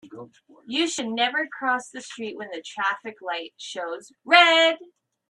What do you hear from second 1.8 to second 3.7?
the street when the traffic light